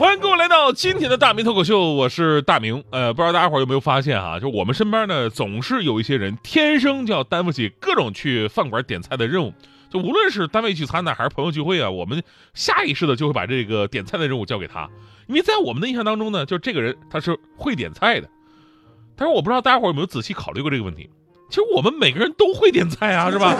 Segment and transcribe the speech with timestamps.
[0.00, 2.82] 欢迎各位来到今天的大明脱口秀，我是大明。
[2.88, 9.52] 呃，不知道大家伙有没有发现啊，就我们身边呢，总是有一些人天生就要担负起各种去饭馆点菜的任务。
[9.90, 12.22] 就无论是单位聚餐呢，还是朋友聚会啊，我们
[12.54, 14.88] 下意识的就会把这个点菜的任务交给他，
[15.26, 18.30] 因为在我们的印象当中呢，就这个人他是会点菜的。
[19.14, 21.10] 但是我不知道大家伙有没有仔细考虑过这个问题。
[21.50, 23.54] 其实我们每个人都会点菜啊，是吧？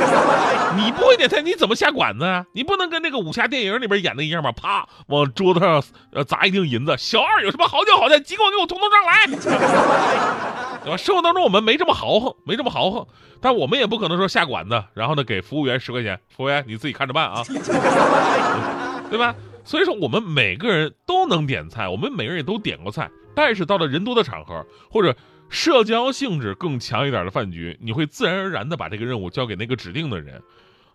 [0.76, 2.46] 你不会点菜，你怎么下馆子啊？
[2.52, 4.52] 你不能跟那个武侠电影里边演的一样吧？
[4.52, 5.82] 啪，往桌子上
[6.12, 6.96] 呃砸一锭银子。
[6.96, 9.26] 小二有什么好酒好菜，尽管给我统统上来，
[10.84, 10.96] 对吧？
[10.96, 13.04] 生活当中我们没这么豪横，没这么豪横，
[13.40, 17.42] 但我们也不可能说下馆子，然后呢给服务员十块钱，服务员你自己看着办啊，
[19.10, 19.34] 对吧？
[19.64, 25.12] 所以说我们每个人都能点菜，我们每个人也都点过菜，但是到了人多的场合或者。
[25.50, 30.40] 社交性质更强一点的饭局，你会自然而然的把这个任务交给那个指定的人。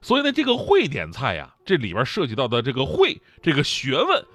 [0.01, 4.25] 所以呢，这个会点菜呀，这里边涉及到的这个会这个学问，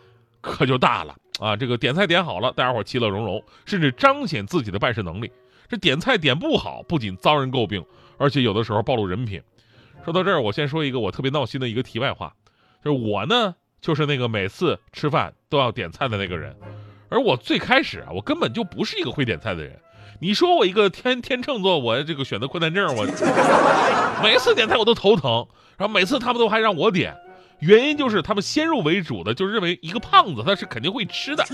[0.40, 1.56] 可就大了啊！
[1.56, 5.32] 这个点菜点好了，大家伙其乐融融，甚至彰显自己的办事能力。
[5.68, 7.84] 这点菜点不好，不仅遭人诟病，
[8.18, 9.40] 而且有的时候暴露人品。
[10.04, 12.34] 说到这儿，我先说一个我特别闹心的一个题外话，
[12.84, 16.56] 就是我呢，就是那个每次吃饭都要点菜的那个人，
[17.08, 19.80] 而我最开始啊，我根本就不是一个会点菜的人。
[20.18, 25.46] 你说我一个天天秤座，我这个选择困难症， 我每次点菜我都头疼，
[25.78, 27.16] 然后每次他们都还让我点，
[27.60, 31.44] 原因就是他们先入为主的就认为一个胖子他是肯定会吃的，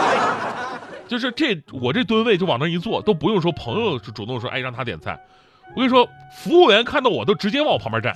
[1.08, 5.18] 就是这我这吨位就往那一坐，都不用说朋友就主动说哎让他点菜，
[5.74, 8.12] 我跟你说服务员看到我都直接往我旁边站，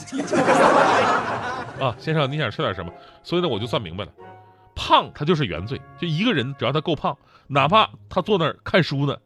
[1.81, 2.93] 啊先生你想吃点什么？
[3.23, 4.11] 所以呢我就算明白了，
[4.75, 9.17] 胖他就是原罪，就一个人只要他够胖，哪怕他坐那儿看书呢。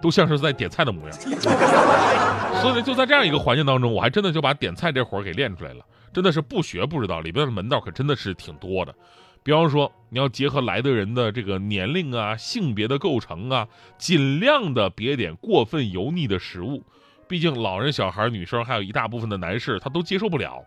[0.00, 1.12] 都像是在点菜的模样，
[2.60, 5.84] 所以呢，就在这样一个环境当中，我还真的就把点菜这活儿给练出来了。
[6.12, 8.94] 真的是不学不知道，里边的门道可真的是挺多的。
[9.42, 13.66] 比方说，你要结合来的人的这个年龄啊、性别的构成啊，
[13.98, 16.84] 尽量的别点过分油腻的食物，
[17.26, 20.62] 毕竟老人、小孩、女生，还有一大部分的男士，他都接受不了。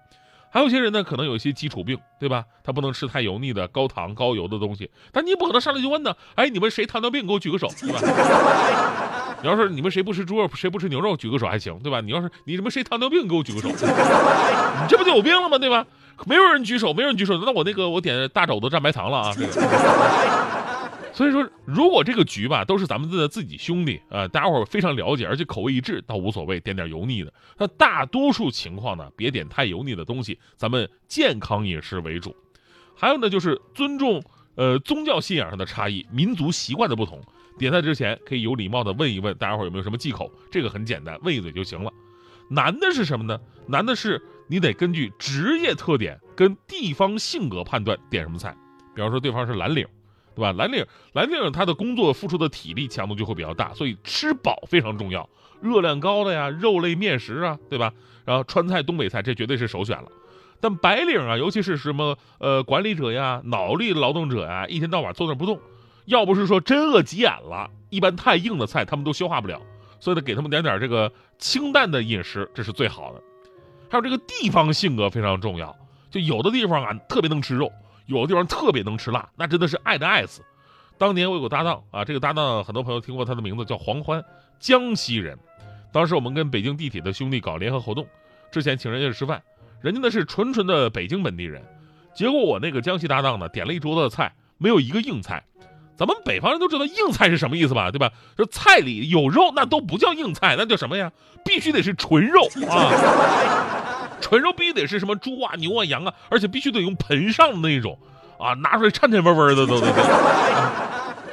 [0.55, 2.45] 还有些人呢，可能有一些基础病，对吧？
[2.63, 4.89] 他不能吃太油腻的、高糖高油的东西。
[5.11, 7.27] 但你也不可能上来就问呢，哎，你们谁糖尿病？
[7.27, 7.99] 给我举个手，对吧？
[9.43, 11.99] 你要是你们谁不吃猪肉，谁不吃牛肉，举个手还行，对吧？
[11.99, 13.27] 你要是你们谁糖尿病？
[13.27, 13.75] 给我举个手，你
[14.87, 15.57] 这不就有病了吗？
[15.57, 15.85] 对吧？
[16.25, 20.54] 没有人举手，没有人举手，那我那个我点大肘子蘸白糖了啊，这个。
[21.15, 27.33] 所以说，如果这个局吧都是咱们的自己兄弟啊，大家伙非常了解，而且口味一致，倒无所谓，点点油腻的。
[27.57, 32.35] 那大多数情况呢，别点太油腻的东西，咱们健康饮食为主。
[32.93, 34.21] 还有呢，就是尊重
[34.55, 37.21] 呃宗教信仰上的差异、民族习惯的不同。
[37.57, 41.89] 点菜之前可以有礼貌的问一问大家伙有没有什么忌口，这个很简单，问一嘴就行了。
[42.49, 43.39] 难的是什么呢？
[43.67, 48.53] 难的是你得根据职业特点跟地方性格判断点什么菜。
[48.93, 49.87] 比方说对方是蓝领。
[50.35, 50.51] 对吧？
[50.51, 55.27] 蓝领蓝领他的工作付出的体力强度就会比较大，所以吃饱非常重要。
[55.61, 57.91] 热量高的呀，肉类面食啊，对吧？
[58.25, 60.11] 然后川菜、东北菜这绝对是首选了。
[60.59, 65.59] 但白领啊，尤其是什么呃管理者呀、脑力劳动者呀，一天到晚坐那不动，
[66.05, 69.61] 要不是说真饿急眼了，一般太硬的菜他们都消化不了。
[69.99, 73.21] 所以呢，给他们点点这个清淡的饮食，这是最好的。
[73.89, 75.75] 还有这个地方性格非常重要，
[76.11, 77.71] 就有的地方啊特别能吃肉。
[78.05, 80.41] 有的地方特别能吃辣，那真的是爱的爱死。
[80.97, 84.23] 当年我有个搭档啊，这个搭档很多朋友听过他的名字叫黄欢，
[84.59, 85.37] 江西人。
[85.91, 88.07] 当时我们跟北京地铁的兄弟搞联合活动，
[88.51, 89.41] 之前请人家吃饭，
[89.81, 91.61] 人家呢是纯纯的北京本地人。
[92.13, 95.43] 结果我那个江西搭档呢点了一桌子的菜，没有一个硬菜。
[95.97, 97.89] 咱们北方人都知道硬菜是什么意思吧？
[97.89, 98.11] 对吧？
[98.37, 101.11] 就菜里有肉，那都不叫硬菜，那叫什么呀？
[101.45, 103.94] 必须得是纯肉啊！
[104.21, 107.97] 纯肉必须得是什么猪啊、牛啊、羊啊，而且必须得用盆上的那种
[108.39, 109.87] 啊，拿出来颤颤巍巍的都都。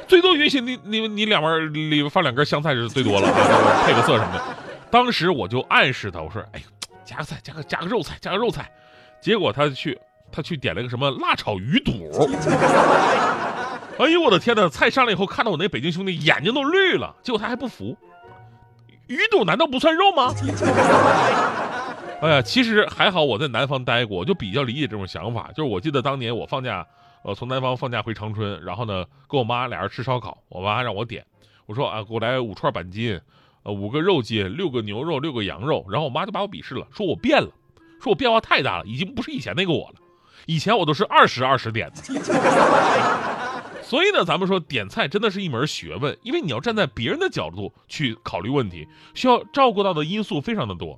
[0.07, 4.43] 最多允许你你你两边里边放两根香菜是最多了啊，配个色什么的。
[4.91, 6.61] 当时我就暗示他，我说：“哎，
[7.03, 8.69] 加个菜，加个加个肉菜，加个肉菜。”
[9.19, 9.97] 结果他去
[10.31, 11.93] 他去点了个什么辣炒鱼肚。
[13.97, 14.67] 哎呦我的天哪！
[14.67, 17.97] 菜上来以后，看到我那北京兄弟眼睛都绿了，结果他还不服，
[19.07, 20.33] 鱼肚难道不算肉吗？
[22.23, 25.51] 哎呀，其实还好，我在南方待过，就比较理解这种想法。
[25.53, 26.87] 就是我记得当年我放假，
[27.21, 31.25] 呃，从南方放假回长春，然后呢，跟我妈俩人吃烧烤，我妈让我点，
[31.65, 33.19] 我说啊，给我来五串板筋，
[33.63, 37.49] 呃，五个肉筋，六个牛肉，六个羊肉，然后我妈就把我鄙视了，说我变了，
[38.01, 39.95] 说我变化太大了，已经不是以前那个我了。
[40.45, 41.95] 以前我都是二十二十点的。
[43.83, 50.97] 所以呢，咱们说点菜真的是一门学问，因为你要站在别人的角度去考虑问题，需要照顾到的因素非常的多。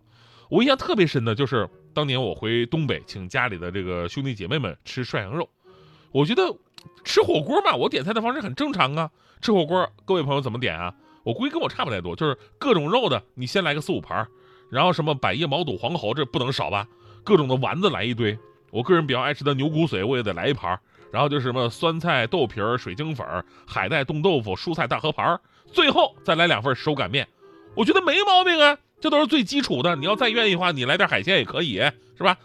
[0.50, 5.50] 我印象特别深的就是当年我回东北，请家里的这个兄弟姐妹们吃涮羊肉。
[6.12, 6.44] 我觉得
[7.04, 9.10] 吃火锅嘛，我点菜的方式很正常啊。
[9.42, 10.94] 吃火锅，各位朋友怎么点啊？
[11.24, 14.28] 我估计跟我差不太多，就是各种肉的，你先来个四五盘，
[14.70, 16.88] 然后什么百叶、毛肚、黄喉，这不能少吧？
[17.24, 18.38] 各种的丸子来一堆。
[18.72, 20.80] 我个人比较爱吃的牛骨髓，我也得来一盘。
[21.12, 23.26] 然后就是什么酸菜豆皮儿、水晶粉、
[23.66, 27.28] 海带冻豆腐、蔬菜大合盘，最后再来两份手擀面。
[27.74, 29.96] 我觉得没毛病啊，这都是最基础的。
[29.96, 31.76] 你要再愿意的话，你来点海鲜也可以，
[32.18, 32.38] 是吧？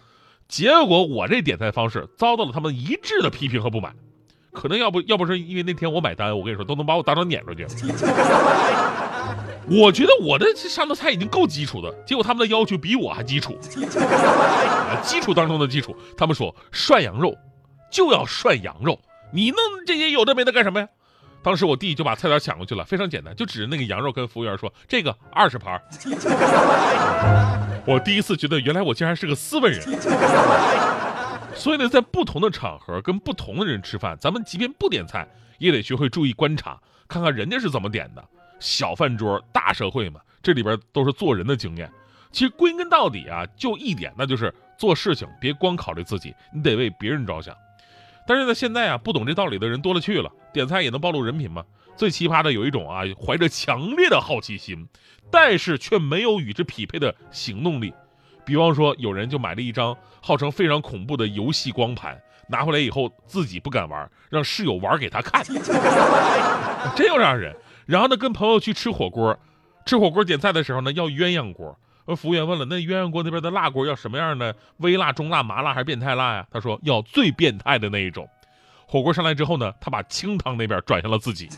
[0.48, 3.94] 结果我这点菜方式遭到了他们一致的批评和不满。
[4.52, 7.64] 可能要不要不是因为那天我买单，我跟你说都能把我当场撵出去。
[9.68, 13.56] 我觉得我的上的菜已经够基础的，结果他们的要求比我还基础，
[15.04, 15.96] 基础当中的基础。
[16.16, 17.36] 他们说涮羊肉
[17.92, 18.98] 就要涮羊肉，
[19.32, 20.88] 你弄这些有的没的干什么呀？
[21.42, 25.80] 当时我弟就把菜单抢过去了，非常简单，就指着那个羊肉跟服务员说：“这个二十盘。
[27.86, 29.80] ”我第一次觉得原来我竟然是个斯文人。
[31.54, 35.26] 所以呢，在不同的场合跟不同的人吃饭，咱们即便不点菜，
[35.58, 36.78] 也得学会注意观察，
[37.08, 38.24] 看看人家是怎么点的。
[38.58, 41.90] 小饭桌大社会嘛，这里边都是做人的经验。
[42.30, 47.56] 其实归根到底啊，就一点，那就是做事情别光考虑自己，你得为别人着想。
[48.26, 51.64] 但是呢，现在啊，不懂这道理的人多了去了，点菜也能暴露人品吗？
[51.96, 54.88] 最奇葩的有一种啊，怀着强烈的好奇心，
[55.30, 57.92] 但是却没有与之匹配的行动力。
[58.46, 62.18] 比方说，有人就买了一张号称非常恐怖的游戏光盘，
[62.48, 65.44] 拿回来以后自己不敢玩，让室友玩给他看，
[66.96, 67.54] 真有这样人。
[67.86, 69.38] 然后呢，跟朋友去吃火锅，
[69.84, 71.78] 吃火锅点菜的时候呢，要鸳鸯锅。
[72.16, 74.56] 服务员问了，那鸳鸯锅那边的辣锅要什么样的？
[74.78, 76.46] 微辣、中辣、麻辣还是变态辣呀？
[76.50, 78.28] 他说要最变态的那一种。
[78.90, 81.48] 火锅上来之后呢，他把清汤那边转向了自己，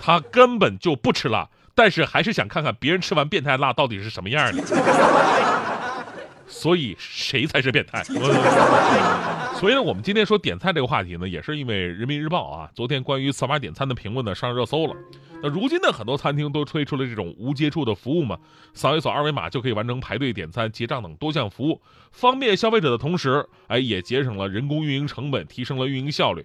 [0.00, 1.48] 他根本就不吃辣。
[1.72, 4.62] 但是还是想看看别人吃完变态辣到底是什么样的，
[6.48, 8.02] 所以谁才是变态？
[9.60, 14.94] 所以呢，我们今天说点菜这个话题呢，也是因为人民日报啊，昨天关于扫码点餐的评论呢上热搜了。
[15.42, 18.38] 那如今呢，很多餐厅都推出了这种无接触的服务嘛，
[18.74, 21.80] 扫一扫二维码就可以完成排队、点餐、结账等多项服务，
[22.12, 26.44] 方便消费者的同时，哎，也节省了人工运营成本，提升了运营效率。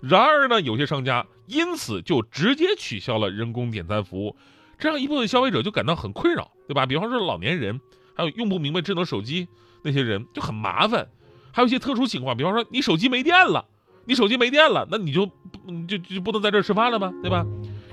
[0.00, 4.36] 然而呢，有些商家因此就直接取消了人工点餐服务。
[4.78, 6.86] 这样一部分消费者就感到很困扰，对吧？
[6.86, 7.80] 比方说老年人，
[8.14, 9.48] 还有用不明白智能手机
[9.82, 11.08] 那些人就很麻烦。
[11.52, 13.64] 还有一些特殊情况，比方说你手机没电了，
[14.06, 15.26] 你手机没电了，那你就
[15.86, 17.12] 就就不能在这儿吃饭了吗？
[17.22, 17.46] 对吧？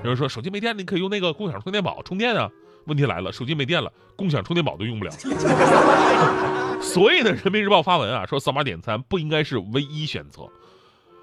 [0.03, 2.49] 有人说手机没电，你可以用那个共享充电宝充电啊。
[2.85, 5.11] 问题来了，手机没电了，共享充电宝都用不了。
[6.81, 10.43] 所以呢，人民日报发文啊，说扫码点餐不应该是唯一选择。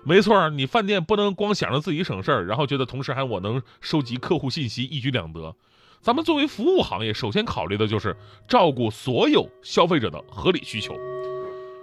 [0.05, 5.57] 没错，你饭店不能光想着自己省事儿，然后觉得同时还我能收集客户信息，一举两得。
[6.01, 8.17] 咱们作为服务行业，首先考虑的就是
[8.47, 10.95] 照顾所有消费者的合理需求。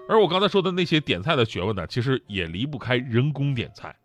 [0.09, 3.95] 而我刚才说的那些点菜的学问呢，其实也离不开人工点菜，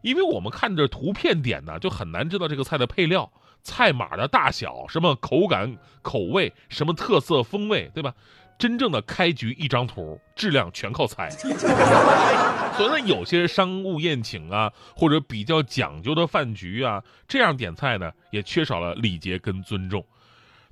[0.00, 3.30] 因为我们看着图片点呢，就很难知道这个菜的配料、
[3.62, 8.14] 菜码的大小、什么口感、口味、什么特色风味，对吧？
[8.58, 11.30] 真正的开局一张图，质量全靠猜。
[12.76, 20.04] 所以呢，有些商务宴请啊，或者比较讲究的饭局啊，这样点菜呢，也缺少了礼节跟尊重。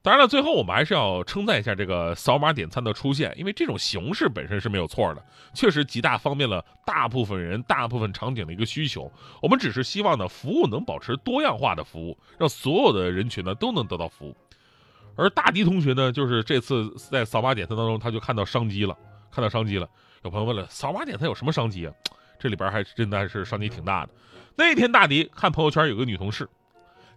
[0.00, 9.10] 当然了，最后我们还是要称赞一下这个扫码点餐的出现，因为这种形式本身是没有错的，确实极大方便了大部分人、大部分场景的一个需求。
[9.42, 14.36] 我们只是希望呢，服务能保持多样化的服务，让所有的人群呢都能得到服务。
[15.16, 18.96] 而大迪同学呢，就是这次在扫码点餐当中，他就看到商机了，
[19.32, 19.88] 看到商机了。
[20.22, 21.92] 有朋友问了，扫码点餐有什么商机啊？
[22.38, 24.12] 这里边还真的是商机挺大的。
[24.54, 26.48] 那天大迪看朋友圈有个女同事，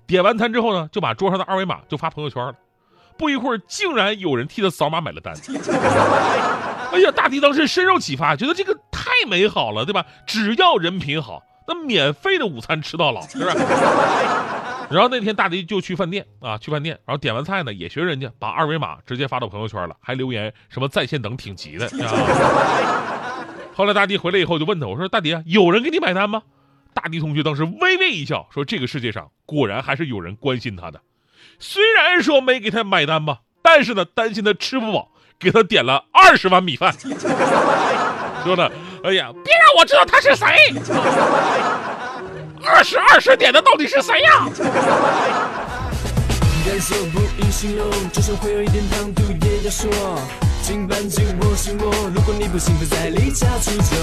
[0.07, 2.55] 点完餐之后呢，就把桌上的二维码就发朋友圈了。
[3.17, 5.33] 不一会儿，竟然有人替他扫码买了单。
[6.91, 10.05] 哎呀，大迪当时深受启发，觉得这个太美好了，对吧？
[10.27, 13.49] 只要人品好，那免费的午餐吃到老，是不是？
[14.91, 21.89] 然后那天大迪就去饭店啊，去饭店，然后点完菜呢，也学人家把二维码直接发到朋友圈了，还留言什么在线等挺急的。
[23.73, 26.41] 后来大迪回来以后就问他，我说大迪，有人给你买单吗？
[26.93, 30.99] 大迪同学当时微微一笑，说这个世界上果然还是有人关心他的，
[31.63, 36.91] 虽然说没给他买单吧，但是呢担心他吃不饱，给他点了二十碗米饭。
[38.43, 38.67] 说呢，
[39.03, 40.47] 哎呀，别让我知道他是谁。
[42.65, 44.49] 二十二十点的到底是谁呀？
[46.65, 46.79] 颜
[50.63, 53.95] 请搬进我心窝，如果你不幸，不再离家出走。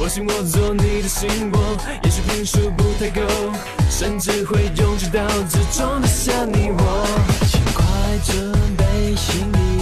[0.00, 1.62] 我信我做你的新光，
[2.04, 3.20] 也许平数不太够，
[3.90, 7.06] 甚至会用挤到只装得下你我。
[7.50, 7.84] 请快
[8.24, 9.77] 准备行李。